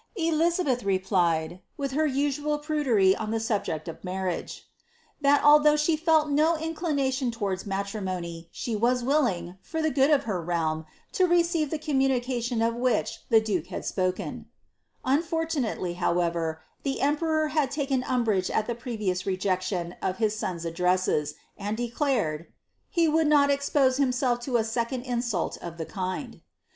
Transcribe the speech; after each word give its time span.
Elizabeth 0.17 0.81
replied, 0.81 1.61
wilii 1.77 1.91
her 1.91 2.07
usual 2.07 2.57
prudery 2.57 3.15
on 3.15 3.29
the 3.29 3.39
subject 3.39 3.87
of 3.87 4.03
mar 4.03 4.25
riage," 4.25 4.61
thai 5.23 5.37
allhougli 5.37 5.77
shr' 5.95 6.03
iVIi 6.03 6.31
nn 6.33 6.73
iiiilir)ation 6.75 7.31
towards 7.31 7.65
mattiiiinny, 7.65 8.47
shi 8.51 8.75
was 8.75 9.03
willing, 9.03 9.59
for 9.61 9.79
the 9.79 9.91
good 9.91 10.09
of 10.09 10.23
her 10.23 10.41
realm, 10.41 10.87
lo 11.19 11.27
receive 11.27 11.71
Ihe 11.71 11.77
communicatioi 11.79 12.67
of 12.67 12.73
which 12.73 13.19
Ihe 13.31 13.43
duke 13.45 13.67
had 13.67 13.85
spoken;" 13.85 14.47
unfortunately, 15.05 15.93
however, 15.93 16.63
ihe 16.83 16.97
emperoi 16.97 17.51
had 17.51 17.69
taken 17.69 18.03
umbrage 18.07 18.49
at 18.49 18.65
the 18.65 18.73
previous 18.73 19.27
rejection 19.27 19.93
of 20.01 20.17
his 20.17 20.35
son's 20.35 20.65
addresses, 20.65 21.35
an^ 21.59 21.75
declared" 21.75 22.47
he 22.89 23.07
would 23.07 23.27
not 23.27 23.51
expose 23.51 23.97
himself 23.97 24.39
to 24.39 24.57
a 24.57 24.63
second 24.63 25.03
insult 25.03 25.59
of 25.61 25.77
the 25.77 25.85
kind."' 25.85 26.41